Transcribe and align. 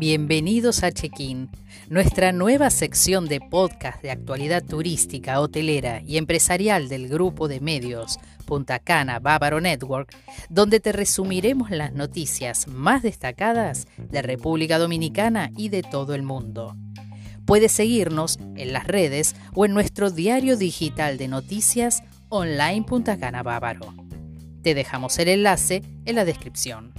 Bienvenidos 0.00 0.82
a 0.82 0.92
Check-in, 0.92 1.50
nuestra 1.90 2.32
nueva 2.32 2.70
sección 2.70 3.28
de 3.28 3.38
podcast 3.38 4.02
de 4.02 4.10
actualidad 4.10 4.64
turística, 4.64 5.38
hotelera 5.40 6.00
y 6.00 6.16
empresarial 6.16 6.88
del 6.88 7.06
grupo 7.06 7.48
de 7.48 7.60
medios 7.60 8.18
Punta 8.46 8.78
Cana 8.78 9.20
Bávaro 9.20 9.60
Network, 9.60 10.16
donde 10.48 10.80
te 10.80 10.92
resumiremos 10.92 11.70
las 11.70 11.92
noticias 11.92 12.66
más 12.66 13.02
destacadas 13.02 13.86
de 13.98 14.22
República 14.22 14.78
Dominicana 14.78 15.50
y 15.56 15.68
de 15.68 15.82
todo 15.82 16.14
el 16.14 16.22
mundo. 16.22 16.76
Puedes 17.44 17.72
seguirnos 17.72 18.38
en 18.56 18.72
las 18.72 18.86
redes 18.86 19.36
o 19.54 19.66
en 19.66 19.74
nuestro 19.74 20.10
diario 20.10 20.56
digital 20.56 21.18
de 21.18 21.28
noticias 21.28 22.02
online 22.30 22.84
Punta 22.84 23.18
Cana 23.18 23.42
Bávaro. 23.42 23.94
Te 24.62 24.74
dejamos 24.74 25.18
el 25.18 25.28
enlace 25.28 25.82
en 26.04 26.16
la 26.16 26.24
descripción. 26.24 26.92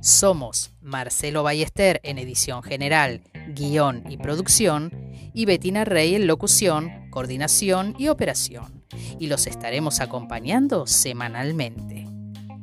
Somos 0.00 0.72
Marcelo 0.80 1.42
Ballester 1.42 2.00
en 2.02 2.18
edición 2.18 2.62
general, 2.62 3.22
guion 3.54 4.04
y 4.08 4.16
producción, 4.16 4.90
y 5.34 5.44
Betina 5.44 5.84
Rey 5.84 6.14
en 6.14 6.26
locución, 6.26 6.90
coordinación 7.10 7.94
y 7.98 8.08
operación. 8.08 8.84
Y 9.18 9.28
los 9.28 9.46
estaremos 9.46 10.00
acompañando 10.00 10.86
semanalmente. 10.86 12.06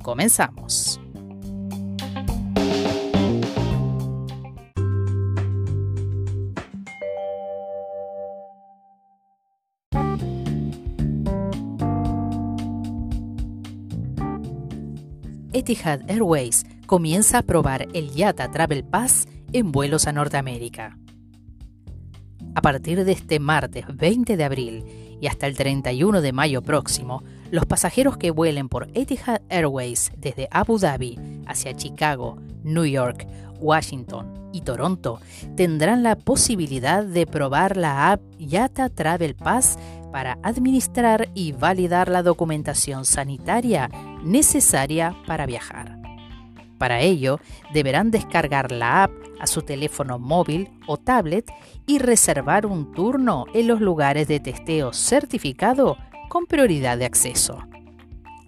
Comenzamos. 0.03 0.99
Etihad 15.51 16.01
Airways 16.09 16.65
comienza 16.85 17.39
a 17.39 17.41
probar 17.41 17.87
el 17.93 18.11
YATA 18.11 18.51
Travel 18.51 18.83
Pass 18.83 19.27
en 19.51 19.71
vuelos 19.71 20.05
a 20.05 20.11
Norteamérica. 20.11 20.97
A 22.53 22.61
partir 22.61 23.03
de 23.03 23.11
este 23.11 23.39
martes 23.39 23.85
20 23.91 24.37
de 24.37 24.43
abril 24.43 24.85
y 25.19 25.27
hasta 25.27 25.47
el 25.47 25.57
31 25.57 26.21
de 26.21 26.33
mayo 26.33 26.61
próximo, 26.61 27.23
los 27.49 27.65
pasajeros 27.65 28.17
que 28.17 28.29
vuelen 28.29 28.69
por 28.69 28.89
Etihad 28.93 29.41
Airways 29.49 30.11
desde 30.17 30.47
Abu 30.51 30.77
Dhabi 30.77 31.17
hacia 31.47 31.75
Chicago, 31.75 32.37
New 32.63 32.85
York, 32.85 33.27
Washington 33.59 34.49
y 34.51 34.61
Toronto 34.61 35.19
tendrán 35.55 36.03
la 36.03 36.15
posibilidad 36.15 37.03
de 37.03 37.25
probar 37.25 37.77
la 37.77 38.11
app 38.11 38.21
YATA 38.37 38.89
Travel 38.89 39.35
Pass 39.35 39.77
para 40.11 40.37
administrar 40.43 41.29
y 41.33 41.51
validar 41.51 42.09
la 42.09 42.23
documentación 42.23 43.05
sanitaria 43.05 43.89
necesaria 44.23 45.15
para 45.27 45.45
viajar. 45.45 45.97
Para 46.77 47.01
ello, 47.01 47.39
deberán 47.73 48.09
descargar 48.09 48.71
la 48.71 49.03
app 49.03 49.11
a 49.39 49.47
su 49.47 49.61
teléfono 49.61 50.17
móvil 50.19 50.69
o 50.87 50.97
tablet 50.97 51.51
y 51.85 51.99
reservar 51.99 52.65
un 52.65 52.93
turno 52.93 53.45
en 53.53 53.67
los 53.67 53.81
lugares 53.81 54.27
de 54.27 54.39
testeo 54.39 54.93
certificado 54.93 55.97
con 56.29 56.45
prioridad 56.45 56.97
de 56.97 57.05
acceso. 57.05 57.59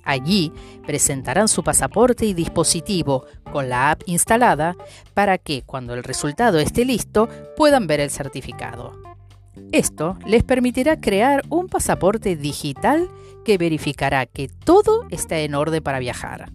Allí 0.03 0.51
presentarán 0.85 1.47
su 1.47 1.63
pasaporte 1.63 2.25
y 2.25 2.33
dispositivo 2.33 3.25
con 3.51 3.69
la 3.69 3.91
app 3.91 4.01
instalada 4.05 4.75
para 5.13 5.37
que 5.37 5.61
cuando 5.63 5.93
el 5.93 6.03
resultado 6.03 6.59
esté 6.59 6.85
listo 6.85 7.29
puedan 7.55 7.85
ver 7.85 7.99
el 7.99 8.09
certificado. 8.09 9.10
Esto 9.71 10.17
les 10.25 10.43
permitirá 10.43 10.99
crear 10.99 11.43
un 11.49 11.67
pasaporte 11.67 12.35
digital 12.35 13.09
que 13.45 13.57
verificará 13.57 14.25
que 14.25 14.47
todo 14.47 15.05
está 15.09 15.39
en 15.39 15.55
orden 15.55 15.83
para 15.83 15.99
viajar. 15.99 16.51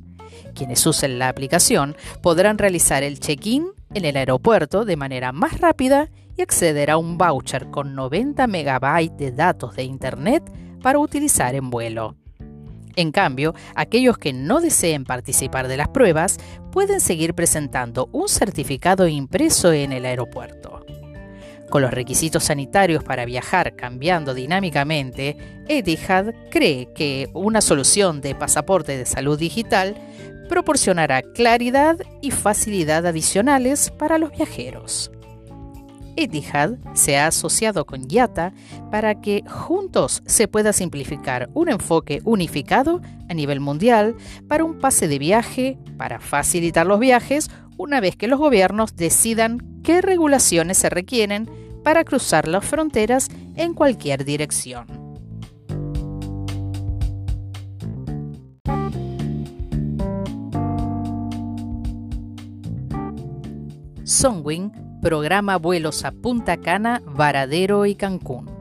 Quienes 0.55 0.87
usen 0.87 1.19
la 1.19 1.29
aplicación 1.29 1.97
podrán 2.23 2.59
realizar 2.59 3.03
el 3.03 3.21
check-in 3.21 3.67
en 3.95 4.05
el 4.05 4.17
aeropuerto 4.17 4.85
de 4.85 4.97
manera 4.97 5.33
más 5.33 5.61
rápida 5.61 6.09
y 6.37 6.43
acceder 6.43 6.91
a 6.91 6.97
un 6.97 7.19
voucher 7.19 7.71
con 7.71 7.95
90 7.95 8.47
megabytes 8.47 9.17
de 9.19 9.33
datos 9.33 9.77
de 9.77 9.85
Internet 9.85 10.43
para 10.83 10.99
utilizar 10.99 11.55
en 11.55 11.71
vuelo. 11.71 12.17
En 12.95 13.13
cambio, 13.13 13.55
aquellos 13.75 14.17
que 14.17 14.33
no 14.33 14.61
deseen 14.61 15.05
participar 15.05 15.69
de 15.69 15.77
las 15.77 15.89
pruebas 15.89 16.39
pueden 16.73 17.01
seguir 17.01 17.35
presentando 17.35 18.09
un 18.13 18.29
certificado 18.29 19.07
impreso 19.07 19.73
en 19.73 19.93
el 19.93 20.07
aeropuerto. 20.07 20.85
Con 21.71 21.83
los 21.83 21.91
requisitos 21.91 22.45
sanitarios 22.45 23.03
para 23.03 23.25
viajar 23.25 23.75
cambiando 23.75 24.35
dinámicamente, 24.35 25.37
Etihad 25.69 26.33
cree 26.51 26.93
que 26.95 27.29
una 27.35 27.61
solución 27.61 28.21
de 28.21 28.35
pasaporte 28.35 28.97
de 28.97 29.05
salud 29.05 29.39
digital 29.39 29.97
proporcionará 30.49 31.23
claridad 31.23 31.99
y 32.23 32.31
facilidad 32.31 33.05
adicionales 33.05 33.91
para 33.91 34.19
los 34.19 34.31
viajeros. 34.31 35.11
Etihad 36.17 36.79
se 36.95 37.19
ha 37.19 37.27
asociado 37.27 37.85
con 37.85 38.09
YATA 38.09 38.55
para 38.91 39.21
que 39.21 39.43
juntos 39.47 40.23
se 40.25 40.49
pueda 40.49 40.73
simplificar 40.73 41.51
un 41.53 41.69
enfoque 41.69 42.21
unificado 42.25 43.03
a 43.29 43.35
nivel 43.35 43.61
mundial 43.61 44.15
para 44.49 44.65
un 44.65 44.79
pase 44.79 45.09
de 45.09 45.19
viaje, 45.19 45.79
para 45.99 46.21
facilitar 46.21 46.87
los 46.87 47.01
viajes 47.01 47.51
una 47.77 48.01
vez 48.01 48.17
que 48.17 48.29
los 48.29 48.39
gobiernos 48.39 48.97
decidan 48.97 49.81
qué 49.83 50.03
regulaciones 50.03 50.79
se 50.79 50.91
requieren 50.91 51.49
para 51.85 52.05
cruzar 52.05 52.49
las 52.49 52.65
fronteras 52.65 53.29
en 53.55 53.75
cualquier 53.75 54.25
dirección. 54.25 54.87
Songwing 64.05 64.73
programa 65.03 65.57
vuelos 65.57 66.05
a 66.05 66.11
Punta 66.11 66.57
Cana, 66.57 67.03
Varadero 67.07 67.87
y 67.87 67.95
Cancún. 67.95 68.56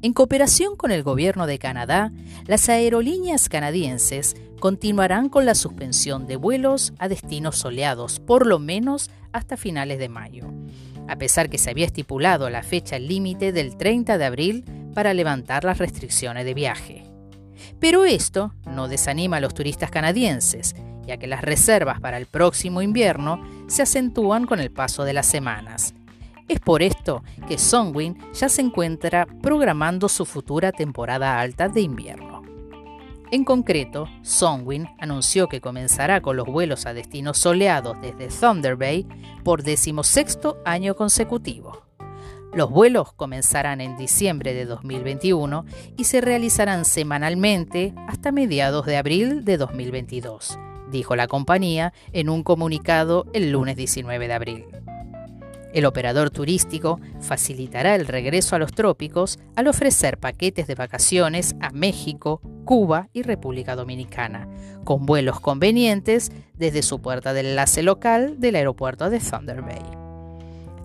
En 0.00 0.12
cooperación 0.12 0.76
con 0.76 0.92
el 0.92 1.02
gobierno 1.02 1.48
de 1.48 1.58
Canadá, 1.58 2.12
las 2.46 2.68
aerolíneas 2.68 3.48
canadienses 3.48 4.36
continuarán 4.60 5.28
con 5.28 5.44
la 5.44 5.56
suspensión 5.56 6.28
de 6.28 6.36
vuelos 6.36 6.92
a 7.00 7.08
destinos 7.08 7.56
soleados 7.56 8.20
por 8.20 8.46
lo 8.46 8.60
menos 8.60 9.10
hasta 9.32 9.56
finales 9.56 9.98
de 9.98 10.08
mayo, 10.08 10.52
a 11.08 11.16
pesar 11.16 11.50
que 11.50 11.58
se 11.58 11.70
había 11.70 11.86
estipulado 11.86 12.48
la 12.48 12.62
fecha 12.62 12.96
límite 13.00 13.50
del 13.50 13.76
30 13.76 14.18
de 14.18 14.24
abril 14.24 14.64
para 14.94 15.14
levantar 15.14 15.64
las 15.64 15.78
restricciones 15.78 16.44
de 16.44 16.54
viaje. 16.54 17.04
Pero 17.80 18.04
esto 18.04 18.54
no 18.66 18.86
desanima 18.86 19.38
a 19.38 19.40
los 19.40 19.52
turistas 19.52 19.90
canadienses, 19.90 20.76
ya 21.06 21.16
que 21.16 21.26
las 21.26 21.42
reservas 21.42 22.00
para 22.00 22.18
el 22.18 22.26
próximo 22.26 22.82
invierno 22.82 23.42
se 23.66 23.82
acentúan 23.82 24.46
con 24.46 24.60
el 24.60 24.70
paso 24.70 25.02
de 25.02 25.12
las 25.12 25.26
semanas. 25.26 25.92
Es 26.48 26.60
por 26.60 26.82
esto 26.82 27.22
que 27.46 27.58
Songwin 27.58 28.16
ya 28.32 28.48
se 28.48 28.62
encuentra 28.62 29.26
programando 29.42 30.08
su 30.08 30.24
futura 30.24 30.72
temporada 30.72 31.38
alta 31.38 31.68
de 31.68 31.82
invierno. 31.82 32.42
En 33.30 33.44
concreto, 33.44 34.08
Songwin 34.22 34.88
anunció 34.98 35.48
que 35.48 35.60
comenzará 35.60 36.22
con 36.22 36.38
los 36.38 36.46
vuelos 36.46 36.86
a 36.86 36.94
destinos 36.94 37.36
soleados 37.36 38.00
desde 38.00 38.28
Thunder 38.28 38.76
Bay 38.76 39.06
por 39.44 39.62
decimosexto 39.62 40.56
año 40.64 40.96
consecutivo. 40.96 41.82
Los 42.54 42.70
vuelos 42.70 43.12
comenzarán 43.12 43.82
en 43.82 43.98
diciembre 43.98 44.54
de 44.54 44.64
2021 44.64 45.66
y 45.98 46.04
se 46.04 46.22
realizarán 46.22 46.86
semanalmente 46.86 47.92
hasta 48.06 48.32
mediados 48.32 48.86
de 48.86 48.96
abril 48.96 49.44
de 49.44 49.58
2022 49.58 50.58
dijo 50.90 51.16
la 51.16 51.28
compañía 51.28 51.92
en 52.12 52.28
un 52.28 52.42
comunicado 52.42 53.26
el 53.32 53.50
lunes 53.50 53.76
19 53.76 54.28
de 54.28 54.34
abril. 54.34 54.64
El 55.72 55.84
operador 55.84 56.30
turístico 56.30 57.00
facilitará 57.20 57.94
el 57.94 58.06
regreso 58.06 58.56
a 58.56 58.58
los 58.58 58.72
trópicos 58.72 59.38
al 59.54 59.68
ofrecer 59.68 60.18
paquetes 60.18 60.66
de 60.66 60.74
vacaciones 60.74 61.54
a 61.60 61.70
México, 61.70 62.40
Cuba 62.64 63.08
y 63.12 63.22
República 63.22 63.76
Dominicana, 63.76 64.48
con 64.84 65.04
vuelos 65.04 65.40
convenientes 65.40 66.32
desde 66.54 66.82
su 66.82 67.00
puerta 67.00 67.32
de 67.32 67.40
enlace 67.40 67.82
local 67.82 68.40
del 68.40 68.56
aeropuerto 68.56 69.10
de 69.10 69.20
Thunder 69.20 69.62
Bay. 69.62 69.82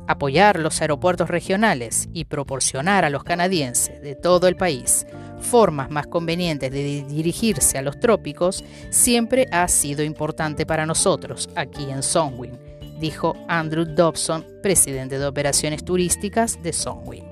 Apoyar 0.05 0.59
los 0.59 0.81
aeropuertos 0.81 1.29
regionales 1.29 2.09
y 2.11 2.25
proporcionar 2.25 3.05
a 3.05 3.09
los 3.09 3.23
canadienses 3.23 4.01
de 4.01 4.15
todo 4.15 4.49
el 4.49 4.57
país 4.57 5.05
formas 5.43 5.91
más 5.91 6.07
convenientes 6.07 6.71
de 6.71 7.03
dirigirse 7.07 7.77
a 7.77 7.81
los 7.81 7.99
trópicos 7.99 8.63
siempre 8.89 9.47
ha 9.51 9.67
sido 9.67 10.03
importante 10.03 10.65
para 10.65 10.85
nosotros 10.85 11.49
aquí 11.55 11.91
en 11.91 12.01
Songwin, 12.01 12.57
dijo 12.99 13.35
Andrew 13.47 13.85
Dobson, 13.85 14.45
presidente 14.61 15.19
de 15.19 15.25
operaciones 15.25 15.83
turísticas 15.83 16.61
de 16.61 16.73
Songwin. 16.73 17.23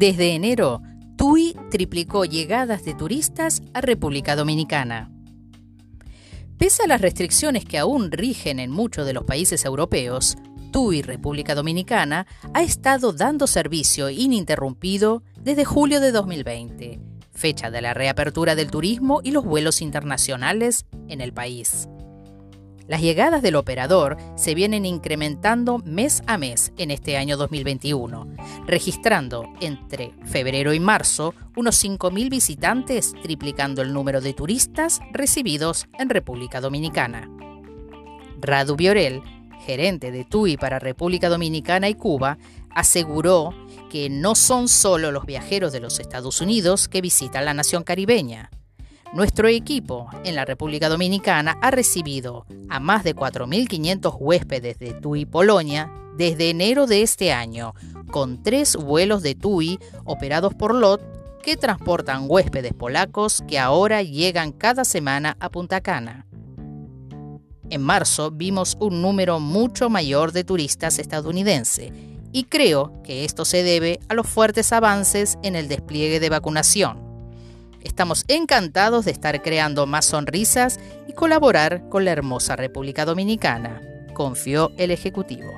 Desde 0.00 0.34
enero, 0.34 0.80
TUI 1.16 1.54
triplicó 1.70 2.24
llegadas 2.24 2.86
de 2.86 2.94
turistas 2.94 3.60
a 3.74 3.82
República 3.82 4.34
Dominicana. 4.34 5.10
Pese 6.56 6.84
a 6.84 6.86
las 6.86 7.02
restricciones 7.02 7.66
que 7.66 7.76
aún 7.76 8.10
rigen 8.10 8.60
en 8.60 8.70
muchos 8.70 9.04
de 9.04 9.12
los 9.12 9.24
países 9.24 9.66
europeos, 9.66 10.38
TUI 10.72 11.02
República 11.02 11.54
Dominicana 11.54 12.26
ha 12.54 12.62
estado 12.62 13.12
dando 13.12 13.46
servicio 13.46 14.08
ininterrumpido 14.08 15.22
desde 15.42 15.64
julio 15.64 16.00
de 16.00 16.12
2020, 16.12 17.00
fecha 17.32 17.70
de 17.70 17.80
la 17.80 17.94
reapertura 17.94 18.54
del 18.54 18.70
turismo 18.70 19.20
y 19.24 19.30
los 19.30 19.44
vuelos 19.44 19.80
internacionales 19.80 20.86
en 21.08 21.20
el 21.20 21.32
país. 21.32 21.88
Las 22.86 23.00
llegadas 23.00 23.40
del 23.40 23.54
operador 23.54 24.16
se 24.34 24.54
vienen 24.54 24.84
incrementando 24.84 25.78
mes 25.78 26.22
a 26.26 26.36
mes 26.38 26.72
en 26.76 26.90
este 26.90 27.16
año 27.16 27.36
2021, 27.36 28.34
registrando 28.66 29.44
entre 29.60 30.12
febrero 30.24 30.74
y 30.74 30.80
marzo 30.80 31.32
unos 31.56 31.82
5.000 31.82 32.28
visitantes, 32.28 33.14
triplicando 33.22 33.80
el 33.80 33.92
número 33.92 34.20
de 34.20 34.34
turistas 34.34 35.00
recibidos 35.12 35.86
en 35.98 36.10
República 36.10 36.60
Dominicana. 36.60 37.30
Radu 38.40 38.74
Biorel, 38.74 39.22
gerente 39.64 40.10
de 40.10 40.24
TUI 40.24 40.56
para 40.56 40.80
República 40.80 41.28
Dominicana 41.28 41.88
y 41.88 41.94
Cuba, 41.94 42.38
aseguró 42.74 43.54
que 43.90 44.08
no 44.08 44.34
son 44.34 44.68
solo 44.68 45.10
los 45.10 45.26
viajeros 45.26 45.72
de 45.72 45.80
los 45.80 45.98
Estados 46.00 46.40
Unidos 46.40 46.88
que 46.88 47.00
visitan 47.00 47.44
la 47.44 47.54
nación 47.54 47.82
caribeña. 47.82 48.50
Nuestro 49.12 49.48
equipo 49.48 50.08
en 50.22 50.36
la 50.36 50.44
República 50.44 50.88
Dominicana 50.88 51.58
ha 51.60 51.72
recibido 51.72 52.46
a 52.68 52.78
más 52.78 53.02
de 53.02 53.16
4.500 53.16 54.16
huéspedes 54.20 54.78
de 54.78 54.94
TUI 54.94 55.26
Polonia 55.26 55.92
desde 56.16 56.50
enero 56.50 56.86
de 56.86 57.02
este 57.02 57.32
año, 57.32 57.74
con 58.10 58.42
tres 58.42 58.76
vuelos 58.76 59.22
de 59.22 59.34
TUI 59.34 59.80
operados 60.04 60.54
por 60.54 60.74
LOT 60.74 61.00
que 61.42 61.56
transportan 61.56 62.26
huéspedes 62.28 62.72
polacos 62.72 63.42
que 63.48 63.58
ahora 63.58 64.02
llegan 64.02 64.52
cada 64.52 64.84
semana 64.84 65.36
a 65.40 65.50
Punta 65.50 65.80
Cana. 65.80 66.26
En 67.68 67.82
marzo 67.82 68.30
vimos 68.30 68.76
un 68.80 69.02
número 69.02 69.40
mucho 69.40 69.88
mayor 69.88 70.32
de 70.32 70.44
turistas 70.44 70.98
estadounidenses 70.98 71.92
y 72.32 72.44
creo 72.44 73.02
que 73.02 73.24
esto 73.24 73.44
se 73.44 73.62
debe 73.62 74.00
a 74.08 74.14
los 74.14 74.26
fuertes 74.26 74.72
avances 74.72 75.38
en 75.42 75.56
el 75.56 75.68
despliegue 75.68 76.20
de 76.20 76.28
vacunación 76.28 77.10
Estamos 77.82 78.24
encantados 78.28 79.06
de 79.06 79.10
estar 79.10 79.40
creando 79.42 79.86
más 79.86 80.04
sonrisas 80.04 80.78
y 81.08 81.12
colaborar 81.14 81.88
con 81.88 82.04
la 82.04 82.10
hermosa 82.10 82.54
República 82.54 83.06
Dominicana, 83.06 83.80
confió 84.12 84.70
el 84.76 84.90
Ejecutivo. 84.90 85.50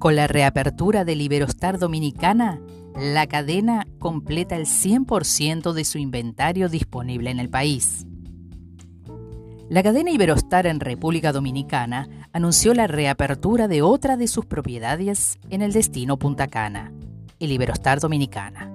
Con 0.00 0.16
la 0.16 0.26
reapertura 0.26 1.04
de 1.04 1.14
Liberostar 1.14 1.78
Dominicana, 1.78 2.60
la 2.94 3.26
cadena 3.26 3.86
completa 3.98 4.56
el 4.56 4.66
100% 4.66 5.72
de 5.72 5.84
su 5.84 5.98
inventario 5.98 6.68
disponible 6.68 7.30
en 7.30 7.40
el 7.40 7.50
país. 7.50 8.06
La 9.68 9.82
cadena 9.82 10.10
Iberostar 10.10 10.66
en 10.66 10.78
República 10.78 11.32
Dominicana 11.32 12.08
anunció 12.32 12.74
la 12.74 12.86
reapertura 12.86 13.66
de 13.66 13.82
otra 13.82 14.16
de 14.16 14.28
sus 14.28 14.46
propiedades 14.46 15.38
en 15.50 15.62
el 15.62 15.72
destino 15.72 16.18
Punta 16.18 16.48
Cana, 16.48 16.92
el 17.40 17.50
Iberostar 17.50 17.98
Dominicana. 17.98 18.70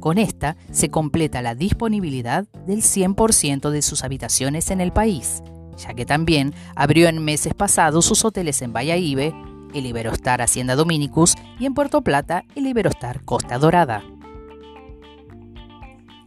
Con 0.00 0.16
esta 0.16 0.56
se 0.70 0.90
completa 0.90 1.42
la 1.42 1.54
disponibilidad 1.54 2.46
del 2.66 2.82
100% 2.82 3.70
de 3.70 3.82
sus 3.82 4.04
habitaciones 4.04 4.70
en 4.70 4.80
el 4.80 4.92
país, 4.92 5.42
ya 5.76 5.92
que 5.92 6.06
también 6.06 6.54
abrió 6.76 7.08
en 7.08 7.24
meses 7.24 7.52
pasados 7.52 8.06
sus 8.06 8.24
hoteles 8.24 8.62
en 8.62 8.72
Ibe, 8.76 9.34
el 9.74 9.86
Iberostar 9.86 10.42
Hacienda 10.42 10.76
Dominicus 10.76 11.34
y 11.58 11.66
en 11.66 11.74
Puerto 11.74 12.02
Plata 12.02 12.44
el 12.54 12.66
Iberostar 12.66 13.24
Costa 13.24 13.58
Dorada. 13.58 14.02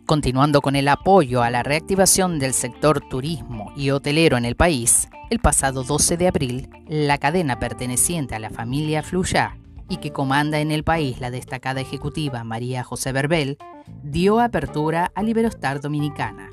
Continuando 0.06 0.62
con 0.62 0.76
el 0.76 0.88
apoyo 0.88 1.42
a 1.42 1.50
la 1.50 1.64
reactivación 1.64 2.38
del 2.38 2.54
sector 2.54 3.00
turismo 3.00 3.72
y 3.76 3.92
hotelero 3.92 4.38
en 4.38 4.46
el 4.46 4.56
país, 4.56 5.08
el 5.30 5.40
pasado 5.40 5.84
12 5.84 6.18
de 6.18 6.28
abril, 6.28 6.70
la 6.88 7.18
cadena 7.18 7.60
perteneciente 7.60 8.36
a 8.36 8.40
la 8.40 8.50
familia 8.50 9.04
Fluyá 9.04 9.58
y 9.88 9.98
que 9.98 10.12
comanda 10.12 10.60
en 10.60 10.72
el 10.72 10.84
país 10.84 11.22
la 11.22 11.32
destacada 11.32 11.82
ejecutiva 11.82 12.44
María 12.44 12.84
José 12.84 13.12
Berbel, 13.14 13.58
dio 14.04 14.40
apertura 14.40 15.12
a 15.16 15.24
Liberostar 15.24 15.80
Dominicana 15.80 16.50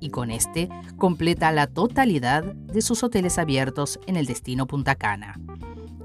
y 0.00 0.10
con 0.10 0.30
este 0.30 0.68
completa 0.96 1.52
la 1.52 1.66
totalidad 1.66 2.42
de 2.42 2.82
sus 2.82 3.02
hoteles 3.02 3.38
abiertos 3.38 4.00
en 4.06 4.16
el 4.16 4.26
destino 4.26 4.66
Punta 4.66 4.94
Cana, 4.94 5.38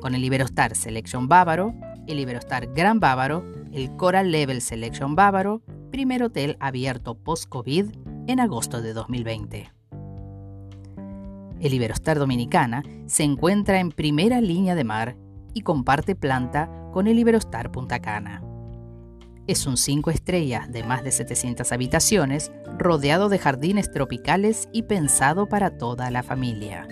con 0.06 0.14
el 0.14 0.22
Liberostar 0.22 0.76
Selection 0.76 1.28
Bávaro, 1.28 1.74
el 2.06 2.18
Liberostar 2.18 2.72
Gran 2.76 3.00
Bávaro, 3.00 3.44
el 3.74 3.96
Coral 3.96 4.30
Level 4.30 4.62
Selection 4.62 5.16
Bávaro, 5.16 5.64
primer 5.90 6.22
hotel 6.22 6.58
abierto 6.60 7.16
post-COVID 7.16 7.88
en 8.28 8.40
agosto 8.40 8.84
de 8.84 8.94
2020. 8.94 9.72
El 11.60 11.74
Iberostar 11.74 12.20
Dominicana 12.20 12.84
se 13.08 13.24
encuentra 13.24 13.80
en 13.80 13.90
primera 13.90 14.42
línea 14.42 14.76
de 14.76 14.84
mar 14.84 15.18
y 15.56 15.62
comparte 15.62 16.16
planta 16.16 16.70
con 16.94 17.08
el 17.08 17.18
Iberostar 17.18 17.72
Punta 17.72 18.00
Cana. 18.00 18.44
Es 19.48 19.66
un 19.66 19.76
5 19.76 20.12
estrellas 20.12 20.72
de 20.72 20.84
más 20.84 21.04
de 21.04 21.10
700 21.10 21.72
habitaciones, 21.72 22.52
rodeado 22.78 23.28
de 23.28 23.40
jardines 23.40 23.92
tropicales 23.92 24.70
y 24.72 24.84
pensado 24.84 25.50
para 25.50 25.80
toda 25.80 26.12
la 26.12 26.22
familia. 26.22 26.88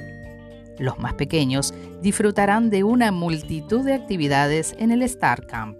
Los 0.80 1.00
más 1.00 1.14
pequeños 1.14 1.74
disfrutarán 2.02 2.70
de 2.70 2.84
una 2.84 3.12
multitud 3.12 3.86
de 3.86 3.94
actividades 3.94 4.76
en 4.80 4.92
el 4.92 5.02
Star 5.04 5.46
Camp 5.46 5.78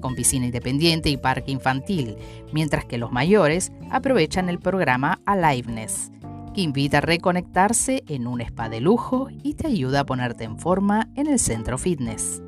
con 0.00 0.14
piscina 0.14 0.46
independiente 0.46 1.10
y 1.10 1.16
parque 1.16 1.52
infantil, 1.52 2.16
mientras 2.52 2.84
que 2.84 2.98
los 2.98 3.12
mayores 3.12 3.70
aprovechan 3.90 4.48
el 4.48 4.58
programa 4.58 5.20
Aliveness, 5.26 6.10
que 6.54 6.62
invita 6.62 6.98
a 6.98 7.02
reconectarse 7.02 8.02
en 8.08 8.26
un 8.26 8.40
spa 8.40 8.68
de 8.68 8.80
lujo 8.80 9.28
y 9.42 9.54
te 9.54 9.68
ayuda 9.68 10.00
a 10.00 10.06
ponerte 10.06 10.44
en 10.44 10.58
forma 10.58 11.08
en 11.14 11.28
el 11.28 11.38
centro 11.38 11.78
fitness. 11.78 12.42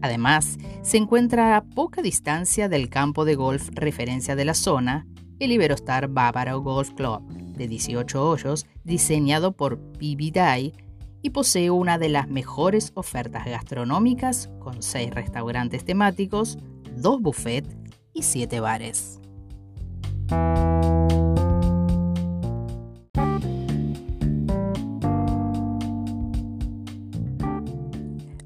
Además, 0.00 0.58
se 0.82 0.96
encuentra 0.96 1.56
a 1.56 1.64
poca 1.64 2.02
distancia 2.02 2.68
del 2.68 2.88
campo 2.88 3.24
de 3.24 3.34
golf 3.34 3.68
referencia 3.72 4.36
de 4.36 4.44
la 4.44 4.54
zona, 4.54 5.06
el 5.38 5.52
Iberostar 5.52 6.08
Bávaro 6.08 6.60
Golf 6.60 6.90
Club, 6.92 7.22
de 7.58 7.68
18 7.68 8.26
hoyos, 8.26 8.66
diseñado 8.84 9.52
por 9.52 9.78
PB 9.78 10.72
y 11.20 11.30
posee 11.30 11.70
una 11.70 11.98
de 11.98 12.08
las 12.08 12.28
mejores 12.28 12.92
ofertas 12.94 13.44
gastronómicas 13.44 14.50
con 14.60 14.82
seis 14.82 15.10
restaurantes 15.10 15.84
temáticos, 15.84 16.58
dos 16.96 17.20
buffets 17.20 17.76
y 18.14 18.22
siete 18.22 18.60
bares. 18.60 19.20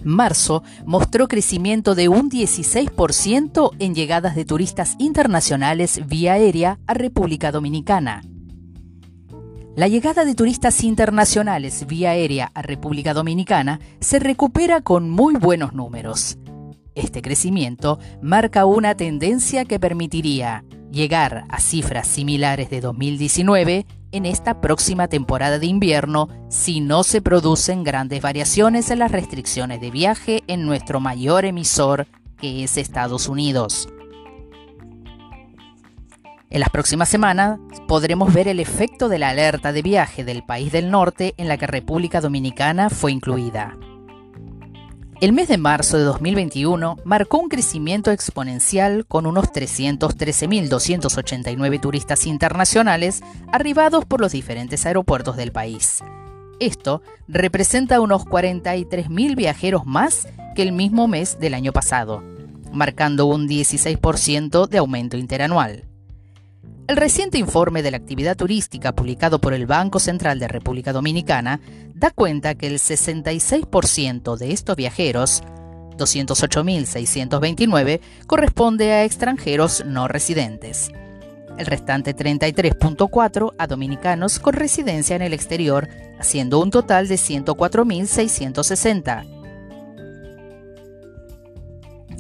Marzo 0.05 0.65
mostró 0.85 1.29
crecimiento 1.29 1.95
de 1.95 2.09
un 2.09 2.29
16% 2.29 3.71
en 3.79 3.95
llegadas 3.95 4.35
de 4.35 4.45
turistas 4.45 4.97
internacionales 4.99 6.01
vía 6.09 6.33
aérea 6.33 6.81
a 6.89 6.95
República 6.95 7.53
Dominicana 7.53 8.23
la 9.75 9.89
llegada 9.89 10.27
de 10.27 10.35
turistas 10.35 10.85
internacionales 10.85 11.87
vía 11.87 12.11
aérea 12.11 12.51
a 12.55 12.61
República 12.61 13.15
Dominicana 13.15 13.81
se 14.01 14.19
recupera 14.19 14.83
con 14.83 15.09
muy 15.09 15.35
buenos 15.35 15.73
números. 15.73 16.37
Este 16.95 17.23
crecimiento 17.23 17.99
marca 18.21 18.67
una 18.67 18.95
tendencia 18.97 19.65
que 19.65 19.81
permitiría 19.81 20.63
llegar 20.91 21.45
a 21.49 21.59
cifras 21.59 22.07
similares 22.07 22.69
de 22.69 22.83
2019 22.83 23.87
en 24.13 24.27
esta 24.27 24.61
próxima 24.61 25.09
temporada 25.09 25.59
de 25.59 25.67
invierno 25.67 26.29
si 26.51 26.81
no 26.81 27.03
se 27.03 27.23
producen 27.23 27.83
grandes 27.83 28.21
variaciones 28.21 28.91
en 28.91 28.99
las 28.99 29.11
restricciones 29.11 29.81
de 29.81 29.91
viaje 29.91 30.43
en 30.49 30.67
nuestro 30.67 31.01
mayor 31.01 31.47
emisor 31.47 32.07
que 32.37 32.65
es 32.65 32.77
Estados 32.77 33.27
Unidos. 33.27 33.89
En 36.53 36.61
las 36.61 36.69
próximas 36.69 37.09
semanas 37.09 37.59
podremos 37.89 38.33
ver 38.35 38.47
el 38.47 38.61
efecto 38.61 39.09
de 39.09 39.19
la 39.19 39.31
alerta 39.31 39.73
de 39.73 39.81
viaje 39.81 40.23
del 40.23 40.45
país 40.45 40.71
del 40.71 40.91
norte 40.91 41.33
en 41.39 41.49
la 41.49 41.57
que 41.57 41.67
República 41.67 42.21
Dominicana 42.21 42.91
fue 42.91 43.11
incluida. 43.11 43.79
El 45.23 45.33
mes 45.33 45.49
de 45.49 45.57
marzo 45.57 45.97
de 45.97 46.05
2021 46.05 46.99
marcó 47.07 47.39
un 47.39 47.49
crecimiento 47.49 48.11
exponencial 48.11 49.07
con 49.07 49.25
unos 49.25 49.47
313.289 49.47 51.81
turistas 51.81 52.27
internacionales 52.27 53.23
arribados 53.51 54.05
por 54.05 54.21
los 54.21 54.33
diferentes 54.33 54.85
aeropuertos 54.85 55.39
del 55.39 55.53
país. 55.53 56.05
Esto 56.61 57.01
representa 57.29 58.03
unos 58.03 58.27
43.000 58.27 59.37
viajeros 59.37 59.87
más 59.87 60.29
que 60.55 60.61
el 60.61 60.73
mismo 60.73 61.09
mes 61.09 61.39
del 61.41 61.55
año 61.55 61.73
pasado, 61.73 62.23
marcando 62.75 63.25
un 63.25 63.49
16% 63.49 64.69
de 64.69 64.77
aumento 64.77 65.17
interanual. 65.17 65.87
El 66.93 66.99
reciente 66.99 67.39
informe 67.39 67.83
de 67.83 67.91
la 67.91 67.97
actividad 67.97 68.37
turística 68.37 68.93
publicado 68.93 69.41
por 69.41 69.55
el 69.55 69.65
Banco 69.65 69.99
Central 69.99 70.39
de 70.39 70.47
República 70.47 70.93
Dominicana 70.93 71.59
da 71.95 72.11
cuenta 72.11 72.55
que 72.55 72.67
el 72.67 72.75
66% 72.75 74.37
de 74.37 74.53
estos 74.53 74.77
viajeros, 74.77 75.43
208.629, 75.97 78.01
corresponde 78.27 78.93
a 78.93 79.05
extranjeros 79.05 79.87
no 79.87 80.07
residentes. 80.07 80.91
el 81.57 81.65
restante 81.65 82.15
33.4 82.15 83.55
a 83.57 83.67
dominicanos 83.67 84.39
con 84.39 84.53
residencia 84.53 85.17
en 85.17 85.23
el 85.23 85.33
exterior, 85.33 85.89
haciendo 86.21 86.61
un 86.61 86.71
total 86.71 87.09
de 87.09 87.15
104.660. 87.15 89.32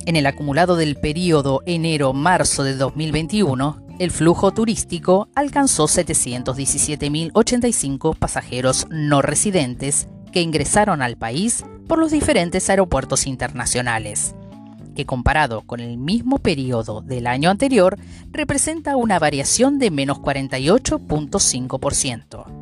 En 0.04 0.16
el 0.16 0.26
acumulado 0.26 0.74
del 0.74 0.96
periodo 0.96 1.62
enero-marzo 1.64 2.64
de 2.64 2.74
2021, 2.74 3.86
el 4.00 4.10
flujo 4.10 4.50
turístico 4.50 5.28
alcanzó 5.36 5.84
717.085 5.84 8.16
pasajeros 8.16 8.88
no 8.90 9.22
residentes 9.22 10.08
que 10.32 10.42
ingresaron 10.42 11.02
al 11.02 11.16
país 11.16 11.64
por 11.86 12.00
los 12.00 12.10
diferentes 12.10 12.68
aeropuertos 12.68 13.28
internacionales, 13.28 14.34
que 14.96 15.06
comparado 15.06 15.62
con 15.62 15.78
el 15.78 15.98
mismo 15.98 16.38
periodo 16.38 17.00
del 17.00 17.28
año 17.28 17.50
anterior 17.50 17.96
representa 18.32 18.96
una 18.96 19.20
variación 19.20 19.78
de 19.78 19.92
menos 19.92 20.18
48.5%. 20.18 22.61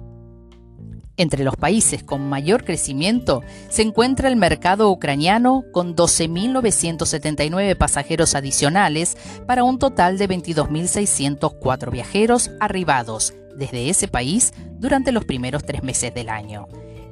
Entre 1.18 1.44
los 1.44 1.56
países 1.56 2.02
con 2.02 2.26
mayor 2.28 2.64
crecimiento 2.64 3.42
se 3.68 3.82
encuentra 3.82 4.28
el 4.28 4.36
mercado 4.36 4.90
ucraniano 4.90 5.64
con 5.72 5.94
12.979 5.94 7.76
pasajeros 7.76 8.34
adicionales 8.34 9.16
para 9.46 9.62
un 9.62 9.78
total 9.78 10.16
de 10.16 10.28
22.604 10.28 11.90
viajeros 11.90 12.50
arribados 12.60 13.34
desde 13.54 13.90
ese 13.90 14.08
país 14.08 14.54
durante 14.78 15.12
los 15.12 15.26
primeros 15.26 15.64
tres 15.64 15.82
meses 15.82 16.14
del 16.14 16.30
año. 16.30 16.66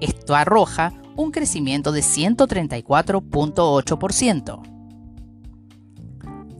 Esto 0.04 0.36
arroja 0.36 0.92
un 1.16 1.30
crecimiento 1.30 1.90
de 1.90 2.02
134.8%. 2.02 4.60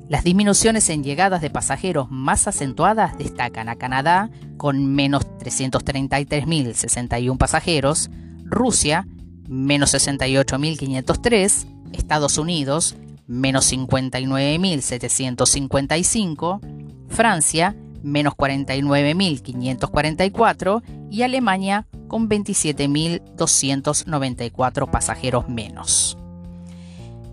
Las 0.08 0.24
disminuciones 0.24 0.88
en 0.88 1.04
llegadas 1.04 1.42
de 1.42 1.50
pasajeros 1.50 2.10
más 2.10 2.48
acentuadas 2.48 3.18
destacan 3.18 3.68
a 3.68 3.76
Canadá 3.76 4.30
con 4.56 4.94
menos 4.94 5.26
333.061 5.40 7.36
pasajeros, 7.36 8.08
Rusia 8.44 9.06
menos 9.46 9.92
68.503, 9.92 11.66
Estados 11.92 12.38
Unidos 12.38 12.96
menos 13.26 13.70
59.755, 13.70 16.60
Francia 17.08 17.76
menos 18.02 18.32
49.544 18.34 20.82
y 21.10 21.22
Alemania 21.22 21.86
con 22.14 22.28
27.294 22.28 24.88
pasajeros 24.88 25.49
menos. 25.49 26.16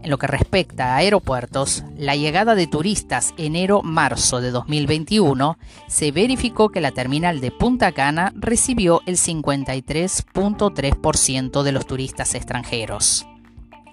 En 0.01 0.09
lo 0.09 0.17
que 0.17 0.25
respecta 0.25 0.95
a 0.95 0.97
aeropuertos, 0.97 1.83
la 1.95 2.15
llegada 2.15 2.55
de 2.55 2.65
turistas 2.65 3.35
enero-marzo 3.37 4.41
de 4.41 4.49
2021 4.49 5.59
se 5.87 6.11
verificó 6.11 6.69
que 6.69 6.81
la 6.81 6.89
terminal 6.89 7.41
de 7.41 7.51
Punta 7.51 7.91
Cana 7.91 8.33
recibió 8.35 9.03
el 9.05 9.17
53.3% 9.17 11.61
de 11.61 11.71
los 11.71 11.85
turistas 11.85 12.33
extranjeros. 12.33 13.27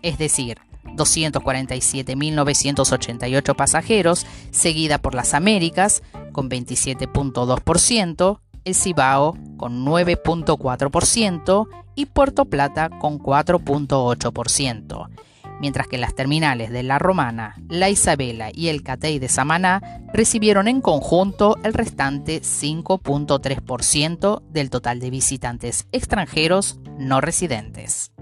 Es 0.00 0.16
decir, 0.16 0.56
247.988 0.96 3.56
pasajeros, 3.56 4.24
seguida 4.52 4.96
por 4.96 5.14
las 5.14 5.34
Américas 5.34 6.02
con 6.32 6.48
27.2%, 6.48 8.40
el 8.68 8.74
Cibao 8.74 9.36
con 9.56 9.84
9.4% 9.84 11.68
y 11.94 12.06
Puerto 12.06 12.44
Plata 12.44 12.90
con 12.90 13.18
4.8%, 13.18 15.08
mientras 15.60 15.88
que 15.88 15.98
las 15.98 16.14
terminales 16.14 16.70
de 16.70 16.82
La 16.82 16.98
Romana, 16.98 17.56
La 17.68 17.88
Isabela 17.88 18.50
y 18.52 18.68
el 18.68 18.82
Catey 18.82 19.18
de 19.18 19.28
Samaná 19.28 20.02
recibieron 20.12 20.68
en 20.68 20.82
conjunto 20.82 21.56
el 21.64 21.72
restante 21.72 22.42
5.3% 22.42 24.42
del 24.50 24.70
total 24.70 25.00
de 25.00 25.10
visitantes 25.10 25.86
extranjeros 25.90 26.78
no 26.98 27.22
residentes. 27.22 28.12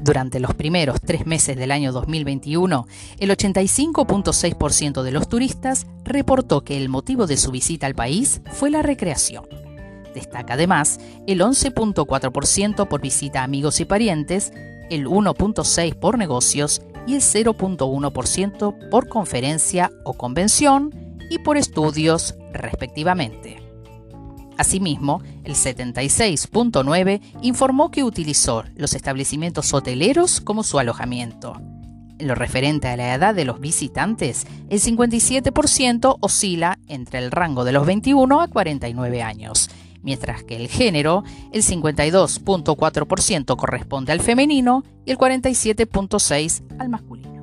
Durante 0.00 0.38
los 0.38 0.54
primeros 0.54 1.00
tres 1.00 1.26
meses 1.26 1.56
del 1.56 1.72
año 1.72 1.92
2021, 1.92 2.86
el 3.18 3.30
85.6% 3.30 5.02
de 5.02 5.10
los 5.10 5.28
turistas 5.28 5.86
reportó 6.04 6.62
que 6.62 6.76
el 6.76 6.88
motivo 6.88 7.26
de 7.26 7.36
su 7.36 7.50
visita 7.50 7.86
al 7.86 7.94
país 7.94 8.40
fue 8.52 8.70
la 8.70 8.82
recreación. 8.82 9.44
Destaca 10.14 10.54
además 10.54 10.98
el 11.26 11.40
11.4% 11.40 12.88
por 12.88 13.00
visita 13.00 13.40
a 13.40 13.44
amigos 13.44 13.80
y 13.80 13.84
parientes, 13.84 14.52
el 14.90 15.06
1.6% 15.06 15.98
por 15.98 16.16
negocios 16.16 16.80
y 17.06 17.14
el 17.14 17.20
0.1% 17.20 18.90
por 18.90 19.08
conferencia 19.08 19.90
o 20.04 20.14
convención 20.14 21.18
y 21.30 21.38
por 21.38 21.56
estudios 21.56 22.36
respectivamente. 22.52 23.67
Asimismo, 24.58 25.22
el 25.44 25.54
76.9 25.54 27.20
informó 27.42 27.92
que 27.92 28.02
utilizó 28.02 28.64
los 28.74 28.92
establecimientos 28.92 29.72
hoteleros 29.72 30.40
como 30.40 30.64
su 30.64 30.80
alojamiento. 30.80 31.62
En 32.18 32.26
lo 32.26 32.34
referente 32.34 32.88
a 32.88 32.96
la 32.96 33.14
edad 33.14 33.36
de 33.36 33.44
los 33.44 33.60
visitantes, 33.60 34.48
el 34.68 34.80
57% 34.80 36.16
oscila 36.20 36.80
entre 36.88 37.20
el 37.20 37.30
rango 37.30 37.62
de 37.62 37.70
los 37.70 37.86
21 37.86 38.40
a 38.40 38.48
49 38.48 39.22
años, 39.22 39.70
mientras 40.02 40.42
que 40.42 40.56
el 40.56 40.66
género, 40.66 41.22
el 41.52 41.62
52.4% 41.62 43.56
corresponde 43.56 44.10
al 44.10 44.20
femenino 44.20 44.82
y 45.06 45.12
el 45.12 45.18
47.6% 45.18 46.80
al 46.80 46.88
masculino. 46.88 47.37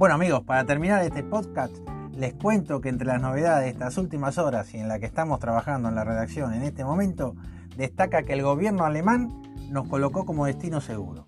Bueno 0.00 0.14
amigos, 0.14 0.44
para 0.44 0.64
terminar 0.64 1.02
este 1.02 1.22
podcast, 1.22 1.76
les 2.16 2.32
cuento 2.32 2.80
que 2.80 2.88
entre 2.88 3.06
las 3.06 3.20
novedades 3.20 3.64
de 3.64 3.68
estas 3.68 3.98
últimas 3.98 4.38
horas 4.38 4.72
y 4.72 4.78
en 4.78 4.88
la 4.88 4.98
que 4.98 5.04
estamos 5.04 5.40
trabajando 5.40 5.90
en 5.90 5.94
la 5.94 6.04
redacción 6.04 6.54
en 6.54 6.62
este 6.62 6.86
momento, 6.86 7.36
destaca 7.76 8.22
que 8.22 8.32
el 8.32 8.42
gobierno 8.42 8.86
alemán 8.86 9.42
nos 9.68 9.86
colocó 9.88 10.24
como 10.24 10.46
destino 10.46 10.80
seguro. 10.80 11.26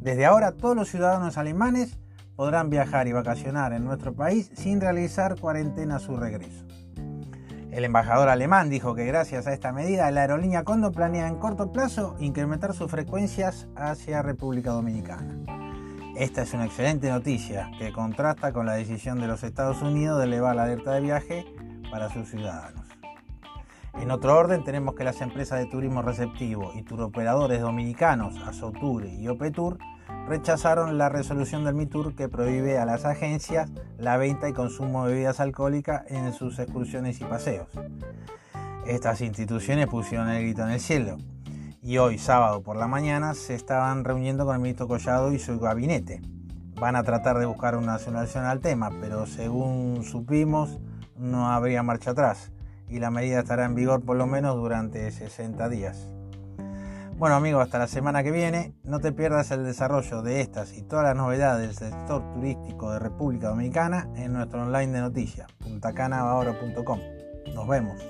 Desde 0.00 0.26
ahora 0.26 0.50
todos 0.56 0.74
los 0.74 0.88
ciudadanos 0.88 1.38
alemanes 1.38 2.00
podrán 2.34 2.68
viajar 2.68 3.06
y 3.06 3.12
vacacionar 3.12 3.72
en 3.74 3.84
nuestro 3.84 4.12
país 4.12 4.50
sin 4.54 4.80
realizar 4.80 5.38
cuarentena 5.38 5.94
a 5.94 6.00
su 6.00 6.16
regreso. 6.16 6.66
El 7.70 7.84
embajador 7.84 8.28
alemán 8.28 8.70
dijo 8.70 8.96
que 8.96 9.06
gracias 9.06 9.46
a 9.46 9.52
esta 9.52 9.70
medida 9.70 10.10
la 10.10 10.22
aerolínea 10.22 10.64
Condor 10.64 10.90
planea 10.90 11.28
en 11.28 11.36
corto 11.36 11.70
plazo 11.70 12.16
incrementar 12.18 12.74
sus 12.74 12.90
frecuencias 12.90 13.68
hacia 13.76 14.20
República 14.20 14.72
Dominicana. 14.72 15.59
Esta 16.20 16.42
es 16.42 16.52
una 16.52 16.66
excelente 16.66 17.08
noticia 17.08 17.70
que 17.78 17.92
contrasta 17.92 18.52
con 18.52 18.66
la 18.66 18.74
decisión 18.74 19.18
de 19.20 19.26
los 19.26 19.42
Estados 19.42 19.80
Unidos 19.80 20.18
de 20.18 20.24
elevar 20.24 20.54
la 20.54 20.64
alerta 20.64 20.92
de 20.92 21.00
viaje 21.00 21.46
para 21.90 22.10
sus 22.10 22.28
ciudadanos. 22.28 22.86
En 23.94 24.10
otro 24.10 24.36
orden 24.36 24.62
tenemos 24.62 24.94
que 24.94 25.02
las 25.02 25.22
empresas 25.22 25.60
de 25.60 25.64
turismo 25.64 26.02
receptivo 26.02 26.72
y 26.74 26.82
turoperadores 26.82 27.62
dominicanos, 27.62 28.36
Asotur 28.46 29.06
y 29.06 29.28
Opetur, 29.28 29.78
rechazaron 30.28 30.98
la 30.98 31.08
resolución 31.08 31.64
del 31.64 31.74
MITUR 31.74 32.14
que 32.14 32.28
prohíbe 32.28 32.76
a 32.76 32.84
las 32.84 33.06
agencias 33.06 33.70
la 33.96 34.18
venta 34.18 34.46
y 34.46 34.52
consumo 34.52 35.06
de 35.06 35.14
bebidas 35.14 35.40
alcohólicas 35.40 36.02
en 36.08 36.34
sus 36.34 36.58
excursiones 36.58 37.18
y 37.22 37.24
paseos. 37.24 37.68
Estas 38.86 39.22
instituciones 39.22 39.86
pusieron 39.86 40.28
el 40.28 40.42
grito 40.42 40.64
en 40.64 40.70
el 40.72 40.80
cielo 40.80 41.16
y 41.90 41.98
hoy, 41.98 42.18
sábado 42.18 42.62
por 42.62 42.76
la 42.76 42.86
mañana, 42.86 43.34
se 43.34 43.56
estaban 43.56 44.04
reuniendo 44.04 44.46
con 44.46 44.54
el 44.54 44.60
ministro 44.60 44.86
Collado 44.86 45.32
y 45.32 45.40
su 45.40 45.58
gabinete. 45.58 46.22
Van 46.80 46.94
a 46.94 47.02
tratar 47.02 47.36
de 47.40 47.46
buscar 47.46 47.74
una 47.74 47.98
solución 47.98 48.44
al 48.44 48.60
tema, 48.60 48.90
pero 49.00 49.26
según 49.26 50.04
supimos, 50.04 50.78
no 51.16 51.50
habría 51.50 51.82
marcha 51.82 52.12
atrás 52.12 52.52
y 52.88 53.00
la 53.00 53.10
medida 53.10 53.40
estará 53.40 53.64
en 53.64 53.74
vigor 53.74 54.04
por 54.04 54.16
lo 54.16 54.28
menos 54.28 54.54
durante 54.54 55.10
60 55.10 55.68
días. 55.68 56.06
Bueno 57.16 57.34
amigos, 57.34 57.64
hasta 57.64 57.80
la 57.80 57.88
semana 57.88 58.22
que 58.22 58.30
viene. 58.30 58.72
No 58.84 59.00
te 59.00 59.10
pierdas 59.10 59.50
el 59.50 59.64
desarrollo 59.64 60.22
de 60.22 60.42
estas 60.42 60.72
y 60.78 60.82
todas 60.82 61.04
las 61.04 61.16
novedades 61.16 61.66
del 61.66 61.90
sector 61.90 62.22
turístico 62.34 62.92
de 62.92 63.00
República 63.00 63.48
Dominicana 63.48 64.08
en 64.14 64.32
nuestro 64.32 64.62
online 64.62 64.92
de 64.92 65.00
noticias, 65.00 65.48
puntacanabahora.com. 65.58 67.00
Nos 67.52 67.66
vemos. 67.66 68.00